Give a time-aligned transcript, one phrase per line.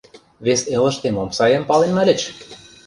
[0.45, 2.21] —Вес элыште мом сайым пален нальыч?